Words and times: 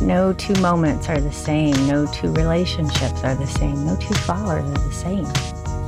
No 0.00 0.32
two 0.32 0.54
moments 0.60 1.08
are 1.08 1.20
the 1.20 1.32
same. 1.32 1.74
No 1.86 2.06
two 2.06 2.32
relationships 2.32 3.22
are 3.22 3.34
the 3.34 3.46
same. 3.46 3.86
No 3.86 3.96
two 3.96 4.14
flowers 4.14 4.64
are 4.64 4.88
the 4.88 4.92
same. 4.92 5.26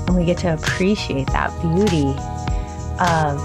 And 0.06 0.16
we 0.16 0.24
get 0.24 0.38
to 0.38 0.54
appreciate 0.54 1.26
that 1.28 1.50
beauty 1.60 2.14
of 3.00 3.36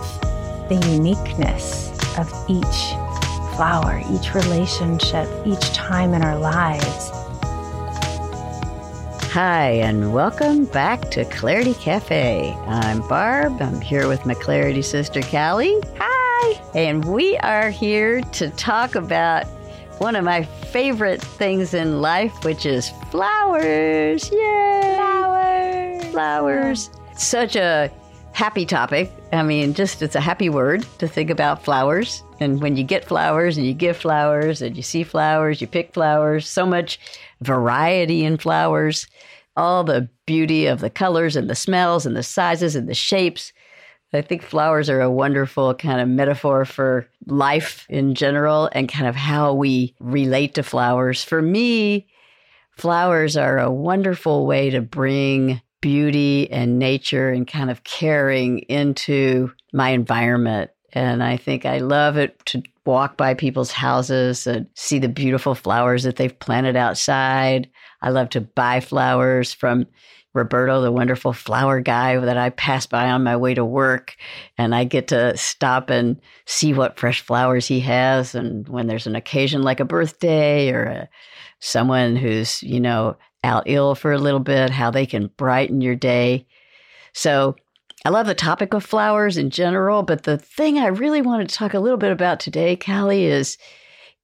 the 0.70 0.80
uniqueness 0.92 1.90
of 2.18 2.32
each 2.48 2.96
flower, 3.56 4.02
each 4.12 4.34
relationship, 4.34 5.28
each 5.46 5.74
time 5.74 6.14
in 6.14 6.22
our 6.22 6.38
lives. 6.38 7.10
Hi, 9.34 9.80
and 9.82 10.14
welcome 10.14 10.66
back 10.66 11.10
to 11.12 11.26
Clarity 11.26 11.74
Cafe. 11.74 12.54
I'm 12.68 13.06
Barb. 13.08 13.62
I'm 13.62 13.82
here 13.82 14.08
with 14.08 14.26
my 14.26 14.36
Clarity 14.36 14.82
sister, 14.82 15.22
Callie. 15.22 15.80
Hi. 15.98 16.62
And 16.76 17.04
we 17.06 17.38
are 17.38 17.70
here 17.70 18.22
to 18.22 18.50
talk 18.52 18.96
about 18.96 19.46
one 20.02 20.16
of 20.16 20.26
my 20.26 20.42
favorite 20.42 21.22
things 21.22 21.76
in 21.76 22.02
life, 22.02 22.44
which 22.44 22.66
is 22.66 22.90
flowers. 23.12 24.32
Yay! 24.32 24.96
Flowers. 24.96 26.06
Flowers. 26.06 26.90
Such 27.16 27.56
a 27.56 27.92
happy 28.34 28.66
topic. 28.66 29.12
I 29.32 29.44
mean, 29.44 29.76
just 29.76 30.02
it's 30.02 30.16
a 30.16 30.20
happy 30.20 30.50
word 30.50 30.88
to 30.98 31.08
think 31.08 31.30
about 31.30 31.64
flowers. 31.64 32.24
And 32.40 32.64
when 32.64 32.76
you 32.78 32.84
get 32.84 33.06
flowers 33.06 33.58
and 33.58 33.68
you 33.68 33.76
give 33.76 33.96
flowers 33.96 34.64
and 34.64 34.76
you 34.76 34.82
see 34.82 35.04
flowers, 35.04 35.62
you 35.62 35.68
pick 35.68 35.94
flowers, 35.94 36.50
so 36.50 36.66
much 36.66 37.00
variety 37.42 38.26
in 38.26 38.38
flowers, 38.38 39.06
all 39.56 39.84
the 39.84 40.10
beauty 40.26 40.66
of 40.66 40.80
the 40.80 40.90
colors 40.90 41.36
and 41.36 41.48
the 41.48 41.54
smells 41.54 42.08
and 42.08 42.16
the 42.16 42.24
sizes 42.24 42.76
and 42.76 42.90
the 42.90 42.96
shapes. 42.96 43.54
I 44.14 44.22
think 44.22 44.42
flowers 44.42 44.90
are 44.90 45.02
a 45.02 45.12
wonderful 45.12 45.74
kind 45.74 46.02
of 46.02 46.08
metaphor 46.10 46.66
for 46.66 47.08
life 47.28 47.86
in 47.90 48.14
general 48.14 48.70
and 48.74 48.90
kind 48.90 49.08
of 49.08 49.16
how 49.16 49.54
we 49.54 49.96
relate 50.00 50.56
to 50.56 50.64
flowers. 50.64 51.24
For 51.24 51.42
me, 51.42 52.08
flowers 52.72 53.38
are 53.38 53.58
a 53.58 53.72
wonderful 53.72 54.46
way 54.46 54.70
to 54.70 54.82
bring 54.82 55.62
beauty 55.80 56.52
and 56.52 56.78
nature 56.78 57.30
and 57.30 57.48
kind 57.48 57.72
of 57.72 57.84
caring 57.84 58.60
into 58.60 59.52
my 59.74 59.90
environment. 59.90 60.72
And 60.94 61.24
I 61.24 61.38
think 61.38 61.66
I 61.66 61.78
love 61.78 62.18
it 62.18 62.38
to 62.48 62.62
walk 62.86 63.16
by 63.16 63.34
people's 63.34 63.72
houses 63.72 64.46
and 64.46 64.68
see 64.76 65.00
the 65.00 65.08
beautiful 65.08 65.56
flowers 65.56 66.04
that 66.04 66.18
they've 66.18 66.38
planted 66.40 66.76
outside. 66.76 67.70
I 68.02 68.10
love 68.10 68.30
to 68.32 68.42
buy 68.42 68.82
flowers 68.82 69.54
from 69.54 69.88
Roberto, 70.34 70.82
the 70.82 70.92
wonderful 70.92 71.34
flower 71.34 71.82
guy 71.82 72.18
that 72.18 72.38
I 72.38 72.52
pass 72.52 72.86
by 72.86 73.10
on 73.10 73.24
my 73.24 73.36
way 73.36 73.54
to 73.54 73.66
work. 73.66 74.16
And 74.58 74.74
I 74.74 74.86
get 74.86 75.10
to 75.10 75.36
stop 75.36 75.90
and 75.90 76.20
see 76.46 76.74
what 76.74 76.98
fresh 76.98 77.22
flowers 77.22 77.68
he 77.68 77.82
has. 77.82 78.34
And 78.34 78.68
when 78.70 78.88
there's 78.88 79.08
an 79.08 79.16
occasion 79.16 79.62
like 79.64 79.80
a 79.80 79.86
birthday 79.86 80.72
or 80.72 80.84
a, 80.84 81.10
someone 81.60 82.16
who's, 82.16 82.64
you 82.64 82.80
know, 82.80 83.18
out 83.44 83.64
ill 83.66 83.96
for 83.96 84.12
a 84.12 84.20
little 84.20 84.40
bit, 84.40 84.70
how 84.70 84.92
they 84.92 85.06
can 85.06 85.28
brighten 85.36 85.82
your 85.82 85.96
day. 85.96 86.48
So 87.14 87.56
I 88.06 88.10
love 88.10 88.26
the 88.26 88.36
topic 88.36 88.74
of 88.74 88.86
flowers 88.86 89.38
in 89.38 89.50
general. 89.50 90.04
But 90.04 90.24
the 90.24 90.38
thing 90.38 90.78
I 90.78 90.88
really 90.88 91.22
wanted 91.22 91.50
to 91.50 91.56
talk 91.56 91.74
a 91.74 91.80
little 91.80 91.98
bit 91.98 92.12
about 92.12 92.40
today, 92.40 92.76
Callie, 92.76 93.26
is 93.26 93.58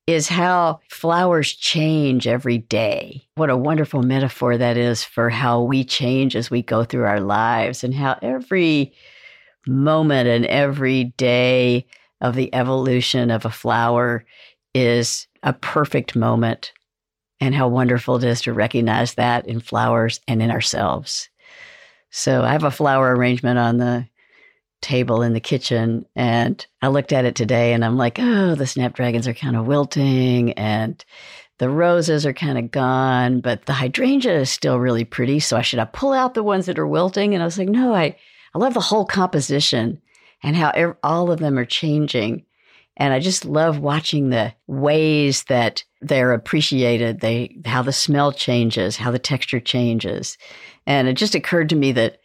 is 0.07 0.29
how 0.29 0.79
flowers 0.89 1.53
change 1.53 2.27
every 2.27 2.57
day. 2.57 3.27
What 3.35 3.49
a 3.49 3.57
wonderful 3.57 4.01
metaphor 4.01 4.57
that 4.57 4.77
is 4.77 5.03
for 5.03 5.29
how 5.29 5.61
we 5.61 5.83
change 5.83 6.35
as 6.35 6.49
we 6.49 6.61
go 6.61 6.85
through 6.85 7.03
our 7.03 7.19
lives 7.19 7.83
and 7.83 7.93
how 7.93 8.17
every 8.21 8.93
moment 9.67 10.29
and 10.29 10.45
every 10.45 11.05
day 11.17 11.85
of 12.21 12.35
the 12.35 12.53
evolution 12.55 13.29
of 13.29 13.43
a 13.43 13.51
flower 13.51 14.25
is 14.73 15.27
a 15.43 15.51
perfect 15.51 16.15
moment. 16.15 16.71
And 17.39 17.53
how 17.53 17.67
wonderful 17.67 18.15
it 18.15 18.23
is 18.23 18.41
to 18.41 18.53
recognize 18.53 19.13
that 19.13 19.47
in 19.47 19.59
flowers 19.59 20.19
and 20.27 20.41
in 20.41 20.49
ourselves. 20.49 21.29
So 22.09 22.41
I 22.41 22.51
have 22.51 22.63
a 22.63 22.71
flower 22.71 23.15
arrangement 23.15 23.59
on 23.59 23.77
the 23.77 24.07
table 24.81 25.21
in 25.21 25.33
the 25.33 25.39
kitchen 25.39 26.05
and 26.15 26.65
I 26.81 26.87
looked 26.89 27.11
at 27.11 27.25
it 27.25 27.35
today 27.35 27.73
and 27.73 27.83
I'm 27.83 27.97
like, 27.97 28.19
oh, 28.19 28.55
the 28.55 28.67
snapdragons 28.67 29.27
are 29.27 29.33
kind 29.33 29.55
of 29.55 29.65
wilting 29.65 30.53
and 30.53 31.03
the 31.57 31.69
roses 31.69 32.25
are 32.25 32.33
kind 32.33 32.57
of 32.57 32.69
gone, 32.71 33.41
but 33.41 33.65
the 33.65 33.73
hydrangea 33.73 34.39
is 34.39 34.49
still 34.49 34.79
really 34.79 35.03
pretty. 35.03 35.39
So 35.39 35.57
I 35.57 35.61
should 35.61 35.79
I 35.79 35.85
pull 35.85 36.13
out 36.13 36.35
the 36.35 36.43
ones 36.43 36.67
that 36.67 36.77
are 36.77 36.87
wilting? 36.87 37.33
And 37.33 37.41
I 37.41 37.45
was 37.45 37.57
like, 37.57 37.69
no, 37.69 37.93
I, 37.93 38.15
I 38.53 38.59
love 38.59 38.75
the 38.75 38.79
whole 38.79 39.05
composition 39.05 40.01
and 40.43 40.55
how 40.55 40.95
all 41.03 41.31
of 41.31 41.39
them 41.39 41.57
are 41.57 41.65
changing. 41.65 42.45
And 42.95 43.13
I 43.13 43.19
just 43.19 43.45
love 43.45 43.79
watching 43.79 44.29
the 44.29 44.53
ways 44.67 45.43
that 45.45 45.83
they're 46.01 46.33
appreciated, 46.33 47.19
they 47.19 47.57
how 47.65 47.81
the 47.81 47.93
smell 47.93 48.31
changes, 48.31 48.97
how 48.97 49.11
the 49.11 49.19
texture 49.19 49.59
changes. 49.59 50.37
And 50.85 51.07
it 51.07 51.13
just 51.13 51.35
occurred 51.35 51.69
to 51.69 51.75
me 51.75 51.91
that 51.93 52.19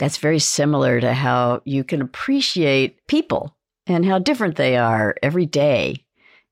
that's 0.00 0.16
very 0.16 0.38
similar 0.38 0.98
to 0.98 1.12
how 1.12 1.60
you 1.66 1.84
can 1.84 2.00
appreciate 2.00 3.06
people 3.06 3.54
and 3.86 4.06
how 4.06 4.18
different 4.18 4.56
they 4.56 4.78
are 4.78 5.14
every 5.22 5.44
day 5.44 5.94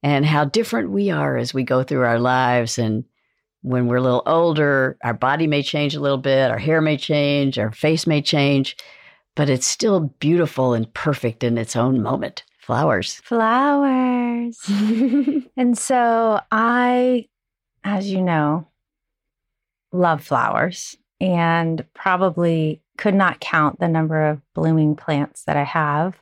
and 0.03 0.27
how 0.27 0.45
different 0.45 0.91
we 0.91 1.11
are 1.11 1.39
as 1.39 1.55
we 1.55 1.63
go 1.63 1.83
through 1.83 2.05
our 2.05 2.19
lives. 2.19 2.79
And 2.79 3.05
when 3.63 3.87
we're 3.87 3.97
a 3.97 4.03
little 4.03 4.23
older, 4.27 4.99
our 5.03 5.15
body 5.15 5.47
may 5.47 5.63
change 5.63 5.95
a 5.95 6.01
little 6.01 6.19
bit, 6.19 6.51
our 6.51 6.59
hair 6.59 6.83
may 6.83 6.99
change, 6.99 7.59
our 7.59 7.73
face 7.73 8.07
may 8.07 8.21
change, 8.21 8.77
but 9.35 9.49
it's 9.49 9.67
still 9.67 10.15
beautiful 10.21 10.75
and 10.75 10.93
perfect 10.93 11.43
in 11.43 11.57
its 11.57 11.75
own 11.75 12.03
moment. 12.03 12.45
Flowers. 12.61 13.15
Flowers. 13.25 14.59
and 15.57 15.79
so 15.79 16.39
I, 16.53 17.29
as 17.83 18.11
you 18.11 18.21
know, 18.21 18.69
love 19.91 20.23
flowers 20.23 20.99
and 21.21 21.85
probably 21.95 22.83
could 22.97 23.15
not 23.15 23.41
count 23.41 23.79
the 23.81 23.89
number 23.89 24.29
of 24.29 24.41
blooming 24.55 24.97
plants 24.97 25.45
that 25.45 25.57
I 25.57 25.65
have 25.65 26.21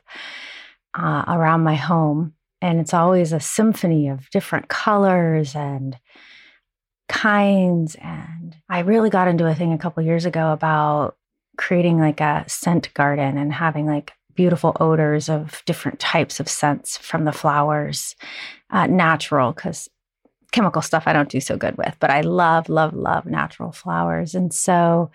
uh, 0.93 1.23
around 1.27 1.61
my 1.61 1.75
home. 1.75 2.33
And 2.61 2.79
it's 2.79 2.93
always 2.93 3.33
a 3.33 3.39
symphony 3.39 4.07
of 4.07 4.29
different 4.31 4.67
colors 4.67 5.55
and 5.55 5.97
kinds. 7.07 7.95
And 7.95 8.55
I 8.69 8.79
really 8.79 9.09
got 9.09 9.27
into 9.27 9.47
a 9.47 9.55
thing 9.55 9.73
a 9.73 9.77
couple 9.77 10.03
years 10.03 10.25
ago 10.25 10.51
about 10.51 11.15
creating 11.57 11.99
like 11.99 12.21
a 12.21 12.45
scent 12.47 12.93
garden 12.93 13.37
and 13.37 13.53
having 13.53 13.85
like 13.85 14.13
beautiful 14.35 14.77
odors 14.79 15.29
of 15.29 15.63
different 15.65 15.99
types 15.99 16.39
of 16.39 16.47
scents 16.47 16.97
from 16.97 17.25
the 17.25 17.31
flowers, 17.31 18.15
uh, 18.69 18.85
natural, 18.87 19.51
because 19.51 19.89
chemical 20.51 20.81
stuff 20.81 21.03
I 21.05 21.13
don't 21.13 21.29
do 21.29 21.39
so 21.39 21.57
good 21.57 21.77
with, 21.77 21.95
but 21.99 22.09
I 22.09 22.21
love, 22.21 22.69
love, 22.69 22.93
love 22.93 23.25
natural 23.25 23.71
flowers. 23.71 24.35
And 24.35 24.53
so 24.53 25.11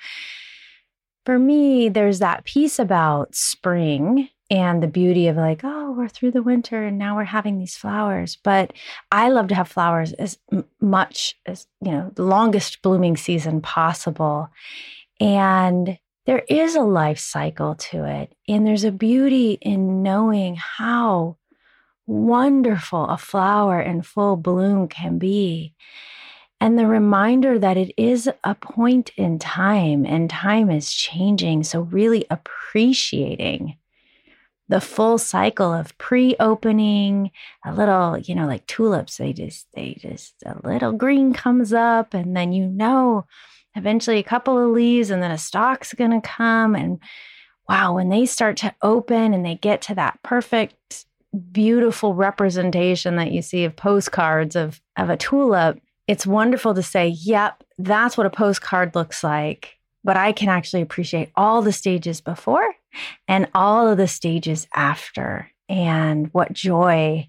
for 1.24 1.38
me, 1.38 1.88
there's 1.88 2.18
that 2.18 2.44
piece 2.44 2.78
about 2.78 3.34
spring 3.34 4.28
and 4.50 4.82
the 4.82 4.88
beauty 4.88 5.28
of 5.28 5.36
like, 5.36 5.62
oh, 5.64 5.92
we're 5.92 6.08
through 6.08 6.32
the 6.32 6.42
winter 6.42 6.82
and 6.84 6.98
now 6.98 7.16
we're 7.16 7.24
having 7.24 7.58
these 7.58 7.76
flowers. 7.76 8.36
But 8.42 8.74
I 9.10 9.30
love 9.30 9.48
to 9.48 9.54
have 9.54 9.68
flowers 9.68 10.12
as 10.14 10.38
much 10.80 11.36
as, 11.46 11.66
you 11.80 11.92
know, 11.92 12.10
the 12.14 12.24
longest 12.24 12.82
blooming 12.82 13.16
season 13.16 13.62
possible. 13.62 14.50
And 15.20 15.98
there 16.26 16.42
is 16.48 16.74
a 16.74 16.82
life 16.82 17.18
cycle 17.18 17.76
to 17.76 18.04
it. 18.04 18.34
And 18.46 18.66
there's 18.66 18.84
a 18.84 18.92
beauty 18.92 19.52
in 19.62 20.02
knowing 20.02 20.56
how 20.56 21.38
wonderful 22.06 23.06
a 23.06 23.16
flower 23.16 23.80
in 23.80 24.02
full 24.02 24.36
bloom 24.36 24.88
can 24.88 25.18
be 25.18 25.74
and 26.62 26.78
the 26.78 26.86
reminder 26.86 27.58
that 27.58 27.76
it 27.76 27.92
is 27.96 28.30
a 28.44 28.54
point 28.54 29.10
in 29.16 29.40
time 29.40 30.06
and 30.06 30.30
time 30.30 30.70
is 30.70 30.92
changing. 30.92 31.64
So, 31.64 31.80
really 31.80 32.24
appreciating 32.30 33.78
the 34.68 34.80
full 34.80 35.18
cycle 35.18 35.72
of 35.72 35.98
pre-opening 35.98 37.32
a 37.66 37.74
little 37.74 38.16
you 38.16 38.34
know 38.34 38.46
like 38.46 38.64
tulips 38.66 39.16
they 39.16 39.32
just 39.32 39.66
they 39.74 39.98
just 40.00 40.34
a 40.46 40.56
little 40.66 40.92
green 40.92 41.34
comes 41.34 41.72
up 41.72 42.14
and 42.14 42.34
then 42.36 42.52
you 42.52 42.66
know 42.68 43.26
eventually 43.74 44.18
a 44.18 44.22
couple 44.22 44.56
of 44.56 44.70
leaves 44.70 45.10
and 45.10 45.22
then 45.22 45.32
a 45.32 45.36
stalk's 45.36 45.92
going 45.92 46.12
to 46.12 46.26
come 46.26 46.74
and 46.74 47.00
wow 47.68 47.96
when 47.96 48.08
they 48.08 48.24
start 48.24 48.56
to 48.56 48.72
open 48.82 49.34
and 49.34 49.44
they 49.44 49.56
get 49.56 49.82
to 49.82 49.94
that 49.94 50.18
perfect 50.22 51.06
beautiful 51.50 52.14
representation 52.14 53.16
that 53.16 53.32
you 53.32 53.40
see 53.40 53.64
of 53.64 53.74
postcards 53.74 54.54
of 54.54 54.80
of 54.96 55.08
a 55.08 55.16
tulip 55.16 55.80
it's 56.08 56.26
wonderful 56.26 56.74
to 56.74 56.82
say, 56.82 57.08
yep, 57.08 57.62
that's 57.78 58.16
what 58.16 58.26
a 58.26 58.30
postcard 58.30 58.94
looks 58.94 59.22
like. 59.22 59.78
But 60.04 60.16
I 60.16 60.32
can 60.32 60.48
actually 60.48 60.82
appreciate 60.82 61.30
all 61.36 61.62
the 61.62 61.72
stages 61.72 62.20
before 62.20 62.74
and 63.28 63.48
all 63.54 63.88
of 63.88 63.98
the 63.98 64.08
stages 64.08 64.66
after 64.74 65.50
and 65.68 66.28
what 66.34 66.52
joy 66.52 67.28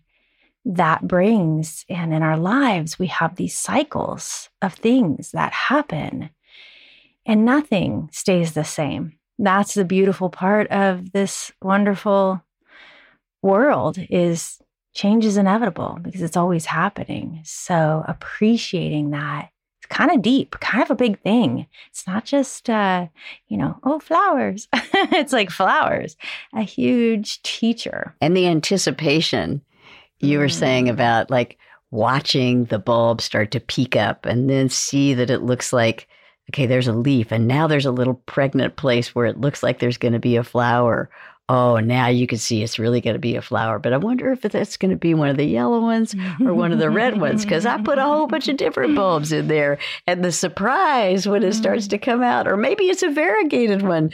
that 0.66 1.08
brings. 1.08 1.86
And 1.88 2.14
in 2.14 2.24
our 2.24 2.38
lives, 2.38 2.98
we 2.98 3.08
have 3.08 3.36
these 3.36 3.58
cycles 3.58 4.50
of 4.62 4.74
things 4.74 5.32
that 5.32 5.54
happen 5.54 6.32
and 7.26 7.46
nothing 7.46 8.10
stays 8.12 8.54
the 8.54 8.64
same. 8.64 9.18
That's 9.38 9.76
the 9.76 9.86
beautiful 9.86 10.30
part 10.30 10.68
of 10.68 11.12
this 11.12 11.52
wonderful 11.62 12.44
world 13.44 13.98
is 14.10 14.60
change 14.94 15.26
is 15.26 15.38
inevitable 15.38 16.00
because 16.02 16.22
it's 16.22 16.38
always 16.38 16.66
happening. 16.66 17.42
So 17.44 18.04
appreciating 18.08 19.12
that 19.12 19.50
it's 19.80 19.88
kind 19.96 20.12
of 20.12 20.22
deep, 20.22 20.58
kind 20.60 20.84
of 20.84 20.92
a 20.92 20.96
big 20.96 21.20
thing. 21.22 21.68
It's 21.90 22.08
not 22.08 22.26
just, 22.26 22.70
uh, 22.70 23.08
you 23.48 23.58
know, 23.58 23.78
oh, 23.84 24.00
flowers. 24.00 24.68
it's 24.74 25.34
like 25.34 25.50
flowers, 25.50 26.16
a 26.54 26.62
huge 26.62 27.42
teacher. 27.44 28.16
And 28.22 28.38
the 28.38 28.48
anticipation 28.48 29.62
you 30.20 30.40
were 30.40 30.50
saying 30.50 30.86
mm. 30.86 30.92
about 30.92 31.30
like 31.30 31.58
watching 31.92 32.66
the 32.66 32.80
bulb 32.80 33.20
start 33.20 33.52
to 33.52 33.60
peak 33.60 33.96
up 33.96 34.26
and 34.26 34.50
then 34.50 34.70
see 34.70 35.14
that 35.16 35.30
it 35.30 35.44
looks 35.44 35.74
like, 35.74 36.08
okay, 36.50 36.66
there's 36.66 36.88
a 36.88 36.94
leaf 36.94 37.32
and 37.32 37.48
now 37.48 37.68
there's 37.68 37.86
a 37.86 37.92
little 37.92 38.16
pregnant 38.26 38.78
place 38.78 39.14
where 39.14 39.26
it 39.26 39.42
looks 39.42 39.62
like 39.62 39.80
there's 39.80 39.98
going 39.98 40.14
to 40.14 40.20
be 40.20 40.38
a 40.38 40.44
flower 40.44 41.10
oh, 41.50 41.78
now 41.80 42.08
you 42.08 42.26
can 42.26 42.38
see 42.38 42.64
it's 42.64 42.80
really 42.80 43.02
going 43.02 43.16
to 43.16 43.20
be 43.20 43.36
a 43.36 43.42
flower. 43.42 43.80
But 43.80 43.94
I 43.94 43.98
wonder 43.98 44.32
if 44.32 44.42
that's 44.42 44.78
going 44.78 44.92
to 44.92 44.98
be 44.98 45.14
one 45.14 45.30
of 45.30 45.38
the 45.38 45.46
yellow 45.46 45.82
ones 45.82 46.16
or 46.40 46.54
one 46.54 46.72
of 46.72 46.80
the 46.80 46.90
red 46.90 47.20
ones 47.20 47.44
because 47.44 47.66
I 47.66 47.82
put 47.82 47.98
a 47.98 48.04
whole 48.04 48.28
bunch 48.28 48.48
of 48.48 48.58
different 48.58 48.96
bulbs 48.96 49.32
in 49.32 49.48
there. 49.48 49.78
And 50.08 50.24
the 50.24 50.32
surprise 50.32 51.28
when 51.28 51.44
it 51.44 51.54
starts 51.54 51.88
to 51.88 51.98
come 51.98 52.24
out, 52.24 52.48
or 52.48 52.56
maybe 52.56 52.86
it's 52.86 53.04
a 53.04 53.10
variegated 53.10 53.82
one. 53.82 54.12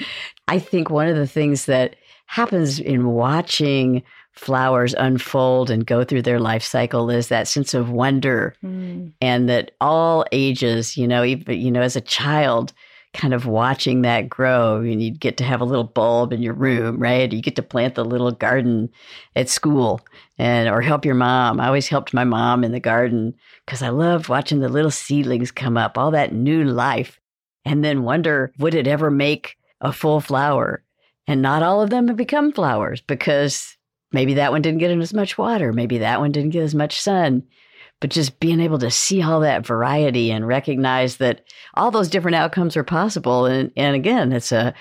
I 0.48 0.60
think 0.60 0.90
one 0.90 1.08
of 1.08 1.16
the 1.16 1.28
things 1.28 1.66
that 1.66 1.96
happens 2.26 2.80
in 2.80 3.08
watching 3.08 4.04
flowers 4.34 4.94
unfold 4.98 5.70
and 5.70 5.86
go 5.86 6.04
through 6.04 6.22
their 6.22 6.40
life 6.40 6.64
cycle 6.64 7.10
is 7.10 7.28
that 7.28 7.48
sense 7.48 7.74
of 7.74 7.90
wonder 7.90 8.56
mm. 8.64 9.12
and 9.20 9.50
that 9.50 9.72
all 9.82 10.24
ages 10.32 10.96
you 10.96 11.06
know 11.06 11.26
even 11.26 11.60
you 11.60 11.70
know 11.70 11.82
as 11.82 11.98
a 11.98 12.02
child 12.02 12.72
kind 13.14 13.34
of 13.34 13.48
watching 13.48 14.04
that 14.04 14.30
grow 14.30 14.78
and 14.78 15.02
you'd 15.02 15.20
get 15.20 15.38
to 15.38 15.44
have 15.44 15.62
a 15.62 15.66
little 15.66 15.84
bulb 15.84 16.32
in 16.32 16.42
your 16.42 16.54
room, 16.54 17.00
right? 17.00 17.32
You 17.32 17.42
get 17.42 17.56
to 17.56 17.64
plant 17.64 17.96
the 17.96 18.06
little 18.06 18.32
garden 18.32 18.90
at 19.36 19.50
school 19.50 20.02
and 20.38 20.70
or 20.70 20.82
help 20.82 21.06
your 21.06 21.16
mom. 21.16 21.60
I 21.60 21.68
always 21.68 21.88
helped 21.88 22.14
my 22.14 22.24
mom 22.24 22.64
in 22.64 22.72
the 22.72 22.80
garden 22.80 23.34
because 23.66 23.82
I 23.82 23.90
loved 23.90 24.30
watching 24.30 24.60
the 24.60 24.70
little 24.70 24.92
seedlings 24.92 25.52
come 25.52 25.76
up, 25.76 25.98
all 25.98 26.12
that 26.12 26.34
new 26.34 26.64
life, 26.64 27.20
and 27.66 27.84
then 27.84 28.04
wonder 28.04 28.54
would 28.60 28.76
it 28.76 28.88
ever 28.88 29.10
make 29.10 29.58
a 29.82 29.92
full 29.92 30.22
flower? 30.22 30.84
And 31.26 31.42
not 31.42 31.64
all 31.64 31.82
of 31.82 31.90
them 31.90 32.08
have 32.08 32.18
become 32.18 32.52
flowers 32.52 33.02
because 33.02 33.76
maybe 34.12 34.36
that 34.36 34.52
one 34.52 34.62
didn't 34.62 34.80
get 34.80 34.92
as 34.92 35.14
much 35.14 35.38
water, 35.38 35.74
maybe 35.74 35.98
that 36.00 36.20
one 36.20 36.32
didn't 36.32 36.52
get 36.52 36.64
as 36.64 36.76
much 36.76 37.02
sun 37.02 37.44
but 38.00 38.10
just 38.10 38.40
being 38.40 38.60
able 38.60 38.80
to 38.80 38.92
see 38.92 39.22
all 39.22 39.42
that 39.42 39.66
variety 39.66 40.32
and 40.32 40.48
recognize 40.48 41.18
that 41.18 41.44
all 41.74 41.92
those 41.92 42.10
different 42.10 42.36
outcomes 42.36 42.78
are 42.78 42.84
possible. 42.84 43.46
And, 43.46 43.72
and 43.76 43.96
again, 43.96 44.32
it's 44.32 44.52
a 44.52 44.74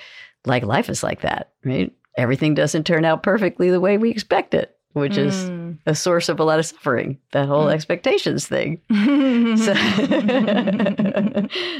like 0.44 0.62
life 0.62 0.88
is 0.88 1.02
like 1.02 1.22
that, 1.22 1.52
right? 1.64 1.92
Everything 2.16 2.54
doesn't 2.54 2.86
turn 2.86 3.04
out 3.04 3.22
perfectly 3.22 3.70
the 3.70 3.80
way 3.80 3.98
we 3.98 4.10
expect 4.10 4.54
it, 4.54 4.76
which 4.92 5.14
mm. 5.14 5.26
is 5.26 5.50
a 5.86 5.94
source 5.94 6.28
of 6.28 6.40
a 6.40 6.44
lot 6.44 6.58
of 6.58 6.66
suffering, 6.66 7.18
that 7.32 7.46
whole 7.46 7.66
mm. 7.66 7.72
expectations 7.72 8.46
thing. 8.46 8.80
so, 9.58 9.74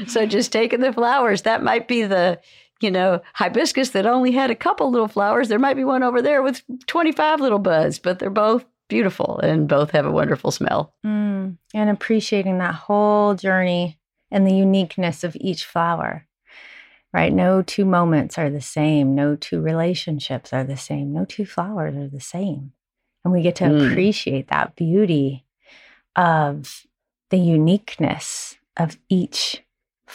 so 0.07 0.25
just 0.25 0.51
taking 0.51 0.81
the 0.81 0.93
flowers, 0.93 1.43
that 1.43 1.63
might 1.63 1.87
be 1.87 2.03
the, 2.03 2.39
you 2.81 2.91
know, 2.91 3.21
hibiscus 3.33 3.89
that 3.91 4.05
only 4.05 4.31
had 4.31 4.51
a 4.51 4.55
couple 4.55 4.91
little 4.91 5.07
flowers. 5.07 5.47
There 5.47 5.59
might 5.59 5.75
be 5.75 5.83
one 5.83 6.03
over 6.03 6.21
there 6.21 6.41
with 6.41 6.61
25 6.87 7.39
little 7.39 7.59
buds, 7.59 7.99
but 7.99 8.19
they're 8.19 8.29
both 8.29 8.65
beautiful 8.89 9.39
and 9.39 9.67
both 9.67 9.91
have 9.91 10.05
a 10.05 10.11
wonderful 10.11 10.51
smell. 10.51 10.93
Mm, 11.05 11.57
and 11.73 11.89
appreciating 11.89 12.57
that 12.57 12.75
whole 12.75 13.35
journey 13.35 13.99
and 14.31 14.45
the 14.45 14.53
uniqueness 14.53 15.23
of 15.23 15.37
each 15.39 15.63
flower, 15.63 16.27
right? 17.13 17.31
No 17.31 17.61
two 17.61 17.85
moments 17.85 18.37
are 18.37 18.49
the 18.49 18.61
same. 18.61 19.15
No 19.15 19.35
two 19.35 19.61
relationships 19.61 20.51
are 20.51 20.63
the 20.63 20.77
same. 20.77 21.13
No 21.13 21.25
two 21.25 21.45
flowers 21.45 21.95
are 21.95 22.09
the 22.09 22.19
same. 22.19 22.73
And 23.23 23.33
we 23.33 23.41
get 23.41 23.55
to 23.57 23.65
mm. 23.65 23.91
appreciate 23.91 24.49
that 24.49 24.75
beauty 24.75 25.45
of 26.15 26.85
the 27.29 27.37
uniqueness 27.37 28.57
of 28.77 28.97
each 29.09 29.63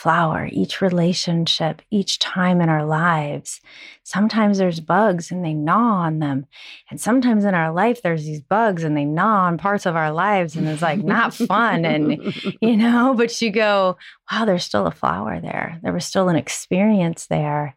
flower, 0.04 0.50
each 0.52 0.82
relationship, 0.82 1.80
each 1.90 2.18
time 2.18 2.60
in 2.60 2.68
our 2.68 2.84
lives. 2.84 3.62
Sometimes 4.02 4.58
there's 4.58 4.78
bugs 4.78 5.30
and 5.30 5.42
they 5.42 5.54
gnaw 5.54 6.02
on 6.02 6.18
them. 6.18 6.44
And 6.90 7.00
sometimes 7.00 7.46
in 7.46 7.54
our 7.54 7.72
life, 7.72 8.02
there's 8.02 8.26
these 8.26 8.42
bugs 8.42 8.84
and 8.84 8.94
they 8.94 9.06
gnaw 9.06 9.46
on 9.46 9.56
parts 9.56 9.86
of 9.86 9.96
our 9.96 10.12
lives 10.12 10.56
and 10.56 10.68
it's 10.68 10.82
like 10.82 11.02
not 11.02 11.32
fun. 11.32 11.86
And, 11.86 12.34
you 12.60 12.76
know, 12.76 13.14
but 13.16 13.40
you 13.40 13.50
go, 13.50 13.96
wow, 14.30 14.44
there's 14.44 14.64
still 14.64 14.86
a 14.86 14.90
flower 14.90 15.40
there. 15.40 15.80
There 15.82 15.94
was 15.94 16.04
still 16.04 16.28
an 16.28 16.36
experience 16.36 17.28
there. 17.28 17.74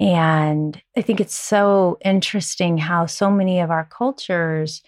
And 0.00 0.82
I 0.96 1.02
think 1.02 1.20
it's 1.20 1.38
so 1.38 1.98
interesting 2.04 2.78
how 2.78 3.06
so 3.06 3.30
many 3.30 3.60
of 3.60 3.70
our 3.70 3.84
cultures 3.84 4.82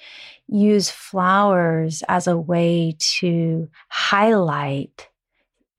use 0.49 0.91
flowers 0.91 2.03
as 2.09 2.27
a 2.27 2.37
way 2.37 2.97
to 3.21 3.69
highlight 3.89 5.09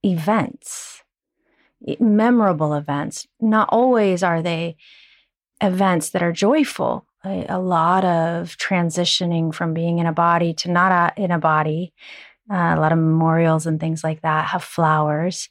events, 0.03 1.03
memorable 1.99 2.73
events. 2.73 3.27
Not 3.39 3.69
always 3.71 4.23
are 4.23 4.41
they 4.41 4.77
events 5.61 6.09
that 6.09 6.23
are 6.23 6.31
joyful. 6.31 7.05
A, 7.25 7.57
lot 7.57 8.03
of 8.03 8.57
transitioning 8.57 9.53
from 9.53 9.73
being 9.73 9.99
in 9.99 10.05
a 10.05 10.11
body 10.11 10.53
to 10.55 10.69
not 10.69 11.17
in 11.17 11.31
a 11.31 11.39
body. 11.39 11.93
Uh, 12.51 12.75
a 12.75 12.79
lot 12.79 12.91
of 12.91 12.97
memorials 12.97 13.65
and 13.65 13.79
things 13.79 14.03
like 14.03 14.21
that 14.21 14.47
have 14.47 14.61
flowers. 14.61 15.47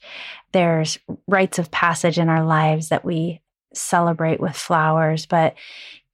There's 0.53 0.99
rites 1.27 1.59
of 1.59 1.71
passage 1.71 2.19
in 2.19 2.29
our 2.29 2.45
lives 2.45 2.91
that 2.91 3.03
we 3.03 3.41
celebrate 3.73 4.39
with 4.39 4.55
flowers, 4.55 5.25
but 5.25 5.55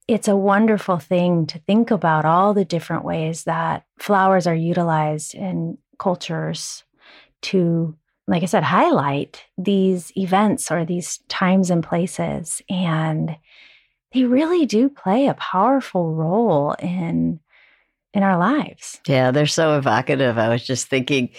it's 0.07 0.29
a 0.29 0.35
wonderful 0.37 0.97
thing 0.97 1.45
to 1.47 1.59
think 1.59 1.91
about 1.91 2.23
all 2.23 2.53
the 2.53 2.63
different 2.63 3.03
ways 3.03 3.43
that 3.43 3.83
flowers 3.99 4.47
are 4.47 4.55
utilized 4.55 5.35
in 5.35 5.77
cultures 5.99 6.85
to 7.41 7.95
like 8.29 8.43
I 8.43 8.45
said, 8.45 8.63
highlight 8.63 9.43
these 9.57 10.15
events 10.15 10.71
or 10.71 10.85
these 10.85 11.17
times 11.29 11.71
and 11.71 11.83
places. 11.83 12.61
And 12.69 13.35
they 14.13 14.23
really 14.23 14.65
do 14.65 14.87
play 14.87 15.27
a 15.27 15.33
powerful 15.33 16.13
role 16.13 16.73
in 16.73 17.39
in 18.13 18.23
our 18.23 18.37
lives. 18.37 18.99
Yeah, 19.07 19.31
they're 19.31 19.45
so 19.45 19.77
evocative. 19.77 20.37
I 20.37 20.49
was 20.49 20.65
just 20.65 20.87
thinking 20.87 21.29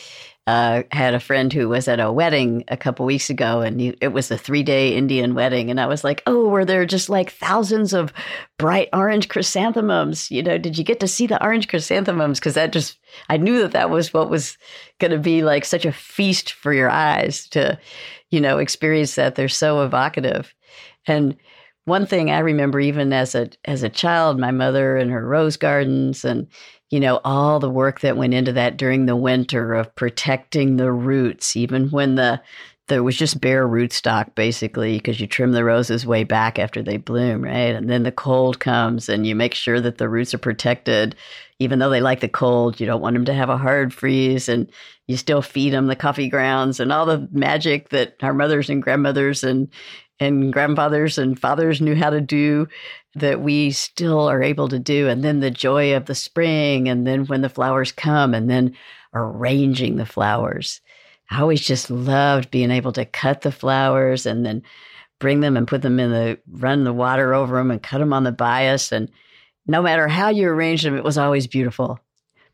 uh, 0.50 0.82
had 0.90 1.14
a 1.14 1.20
friend 1.20 1.52
who 1.52 1.68
was 1.68 1.86
at 1.86 2.00
a 2.00 2.10
wedding 2.10 2.64
a 2.66 2.76
couple 2.76 3.06
weeks 3.06 3.30
ago, 3.30 3.60
and 3.60 3.80
it 3.80 4.12
was 4.12 4.32
a 4.32 4.36
three 4.36 4.64
day 4.64 4.96
Indian 4.96 5.36
wedding. 5.36 5.70
And 5.70 5.80
I 5.80 5.86
was 5.86 6.02
like, 6.02 6.24
oh, 6.26 6.48
were 6.48 6.64
there 6.64 6.84
just 6.84 7.08
like 7.08 7.30
thousands 7.30 7.92
of 7.92 8.12
bright 8.58 8.88
orange 8.92 9.28
chrysanthemums? 9.28 10.28
You 10.28 10.42
know, 10.42 10.58
did 10.58 10.76
you 10.76 10.82
get 10.82 10.98
to 11.00 11.06
see 11.06 11.28
the 11.28 11.40
orange 11.40 11.68
chrysanthemums? 11.68 12.40
Because 12.40 12.54
that 12.54 12.72
just, 12.72 12.98
I 13.28 13.36
knew 13.36 13.60
that 13.60 13.70
that 13.72 13.90
was 13.90 14.12
what 14.12 14.28
was 14.28 14.58
going 14.98 15.12
to 15.12 15.18
be 15.18 15.44
like 15.44 15.64
such 15.64 15.84
a 15.84 15.92
feast 15.92 16.50
for 16.50 16.72
your 16.72 16.90
eyes 16.90 17.46
to, 17.50 17.78
you 18.30 18.40
know, 18.40 18.58
experience 18.58 19.14
that. 19.14 19.36
They're 19.36 19.48
so 19.48 19.84
evocative. 19.84 20.52
And 21.06 21.36
one 21.84 22.06
thing 22.06 22.30
I 22.30 22.38
remember 22.40 22.80
even 22.80 23.12
as 23.12 23.34
a 23.34 23.48
as 23.64 23.82
a 23.82 23.88
child, 23.88 24.38
my 24.38 24.50
mother 24.50 24.96
and 24.96 25.10
her 25.10 25.26
rose 25.26 25.56
gardens 25.56 26.24
and 26.24 26.46
you 26.90 26.98
know, 26.98 27.20
all 27.24 27.60
the 27.60 27.70
work 27.70 28.00
that 28.00 28.16
went 28.16 28.34
into 28.34 28.52
that 28.52 28.76
during 28.76 29.06
the 29.06 29.14
winter 29.14 29.74
of 29.74 29.94
protecting 29.94 30.76
the 30.76 30.90
roots, 30.90 31.56
even 31.56 31.88
when 31.90 32.16
the 32.16 32.40
there 32.88 33.04
was 33.04 33.16
just 33.16 33.40
bare 33.40 33.68
rootstock 33.68 34.34
basically 34.34 34.96
because 34.96 35.20
you 35.20 35.26
trim 35.28 35.52
the 35.52 35.62
roses 35.62 36.04
way 36.04 36.24
back 36.24 36.58
after 36.58 36.82
they 36.82 36.96
bloom, 36.96 37.42
right? 37.42 37.76
And 37.76 37.88
then 37.88 38.02
the 38.02 38.10
cold 38.10 38.58
comes 38.58 39.08
and 39.08 39.24
you 39.24 39.36
make 39.36 39.54
sure 39.54 39.80
that 39.80 39.98
the 39.98 40.08
roots 40.08 40.34
are 40.34 40.38
protected. 40.38 41.14
Even 41.60 41.78
though 41.78 41.88
they 41.88 42.00
like 42.00 42.18
the 42.18 42.28
cold, 42.28 42.80
you 42.80 42.86
don't 42.86 43.00
want 43.00 43.14
them 43.14 43.24
to 43.26 43.34
have 43.34 43.48
a 43.48 43.56
hard 43.56 43.94
freeze 43.94 44.48
and 44.48 44.68
you 45.10 45.16
still 45.16 45.42
feed 45.42 45.72
them 45.72 45.88
the 45.88 45.96
coffee 45.96 46.28
grounds 46.28 46.78
and 46.78 46.92
all 46.92 47.04
the 47.04 47.28
magic 47.32 47.88
that 47.88 48.14
our 48.22 48.32
mothers 48.32 48.70
and 48.70 48.82
grandmothers 48.82 49.42
and 49.42 49.68
and 50.20 50.52
grandfathers 50.52 51.18
and 51.18 51.40
fathers 51.40 51.80
knew 51.80 51.96
how 51.96 52.10
to 52.10 52.20
do 52.20 52.68
that 53.14 53.40
we 53.40 53.70
still 53.70 54.28
are 54.28 54.42
able 54.42 54.68
to 54.68 54.78
do. 54.78 55.08
And 55.08 55.24
then 55.24 55.40
the 55.40 55.50
joy 55.50 55.96
of 55.96 56.04
the 56.04 56.14
spring, 56.14 56.88
and 56.88 57.06
then 57.06 57.24
when 57.24 57.40
the 57.40 57.48
flowers 57.48 57.90
come, 57.90 58.34
and 58.34 58.48
then 58.48 58.76
arranging 59.14 59.96
the 59.96 60.06
flowers. 60.06 60.80
I 61.30 61.40
always 61.40 61.62
just 61.62 61.90
loved 61.90 62.50
being 62.50 62.70
able 62.70 62.92
to 62.92 63.04
cut 63.04 63.40
the 63.40 63.50
flowers 63.50 64.26
and 64.26 64.44
then 64.44 64.62
bring 65.18 65.40
them 65.40 65.56
and 65.56 65.66
put 65.66 65.82
them 65.82 65.98
in 65.98 66.10
the 66.10 66.38
run 66.50 66.84
the 66.84 66.92
water 66.92 67.34
over 67.34 67.56
them 67.56 67.70
and 67.70 67.82
cut 67.82 67.98
them 67.98 68.12
on 68.12 68.24
the 68.24 68.32
bias. 68.32 68.92
And 68.92 69.10
no 69.66 69.82
matter 69.82 70.06
how 70.06 70.28
you 70.28 70.48
arranged 70.48 70.84
them, 70.84 70.96
it 70.96 71.04
was 71.04 71.18
always 71.18 71.46
beautiful 71.46 71.98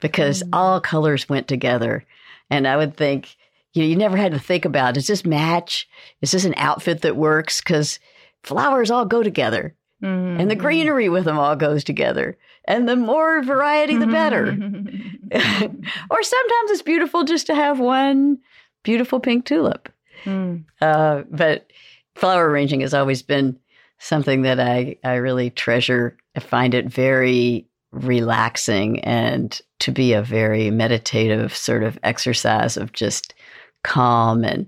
because 0.00 0.42
mm. 0.42 0.50
all 0.52 0.80
colors 0.80 1.28
went 1.28 1.48
together. 1.48 2.04
And 2.50 2.66
I 2.66 2.76
would 2.76 2.96
think, 2.96 3.36
you 3.72 3.82
know, 3.82 3.88
you 3.88 3.96
never 3.96 4.16
had 4.16 4.32
to 4.32 4.38
think 4.38 4.64
about 4.64 4.94
does 4.94 5.06
this 5.06 5.24
match? 5.24 5.88
Is 6.20 6.30
this 6.30 6.44
an 6.44 6.54
outfit 6.56 7.02
that 7.02 7.16
works? 7.16 7.60
Because 7.60 7.98
flowers 8.42 8.90
all 8.90 9.04
go 9.04 9.22
together. 9.22 9.74
Mm-hmm. 10.02 10.40
And 10.40 10.50
the 10.50 10.56
greenery 10.56 11.08
with 11.08 11.24
them 11.24 11.38
all 11.38 11.56
goes 11.56 11.82
together. 11.82 12.36
And 12.66 12.88
the 12.88 12.96
more 12.96 13.42
variety, 13.42 13.96
the 13.96 14.06
better. 14.06 14.44
or 16.10 16.22
sometimes 16.22 16.70
it's 16.70 16.82
beautiful 16.82 17.24
just 17.24 17.46
to 17.46 17.54
have 17.54 17.78
one 17.78 18.38
beautiful 18.82 19.20
pink 19.20 19.46
tulip. 19.46 19.88
Mm. 20.24 20.64
Uh, 20.80 21.22
but 21.30 21.70
flower 22.14 22.48
arranging 22.48 22.80
has 22.80 22.94
always 22.94 23.22
been 23.22 23.58
something 23.98 24.42
that 24.42 24.60
I, 24.60 24.96
I 25.04 25.14
really 25.14 25.50
treasure. 25.50 26.16
I 26.34 26.40
find 26.40 26.74
it 26.74 26.86
very 26.86 27.66
relaxing 28.04 29.00
and 29.00 29.60
to 29.80 29.92
be 29.92 30.12
a 30.12 30.22
very 30.22 30.70
meditative 30.70 31.54
sort 31.54 31.82
of 31.82 31.98
exercise 32.02 32.76
of 32.76 32.92
just 32.92 33.34
calm 33.82 34.44
and 34.44 34.66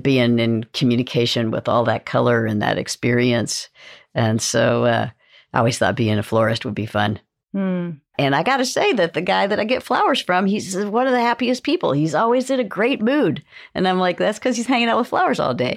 being 0.00 0.38
in 0.38 0.64
communication 0.72 1.50
with 1.50 1.68
all 1.68 1.84
that 1.84 2.06
color 2.06 2.46
and 2.46 2.62
that 2.62 2.78
experience. 2.78 3.68
And 4.14 4.40
so 4.40 4.84
uh, 4.84 5.10
I 5.52 5.58
always 5.58 5.78
thought 5.78 5.96
being 5.96 6.18
a 6.18 6.22
florist 6.22 6.64
would 6.64 6.74
be 6.74 6.86
fun. 6.86 7.20
Mm. 7.54 8.00
And 8.18 8.34
I 8.34 8.42
got 8.42 8.58
to 8.58 8.66
say 8.66 8.92
that 8.94 9.14
the 9.14 9.20
guy 9.20 9.46
that 9.46 9.60
I 9.60 9.64
get 9.64 9.82
flowers 9.82 10.20
from, 10.20 10.46
he's 10.46 10.76
one 10.76 11.06
of 11.06 11.12
the 11.12 11.20
happiest 11.20 11.62
people. 11.62 11.92
He's 11.92 12.14
always 12.14 12.50
in 12.50 12.60
a 12.60 12.64
great 12.64 13.02
mood. 13.02 13.42
And 13.74 13.88
I'm 13.88 13.98
like, 13.98 14.18
that's 14.18 14.38
because 14.38 14.56
he's 14.56 14.66
hanging 14.66 14.88
out 14.88 14.98
with 14.98 15.08
flowers 15.08 15.40
all 15.40 15.54
day. 15.54 15.76